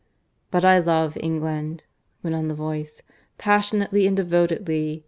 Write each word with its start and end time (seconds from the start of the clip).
"But 0.49 0.65
I 0.65 0.79
love 0.79 1.15
England," 1.21 1.83
went 2.23 2.35
on 2.35 2.47
the 2.47 2.55
voice, 2.55 3.03
"passionately 3.37 4.07
and 4.07 4.17
devotedly. 4.17 4.99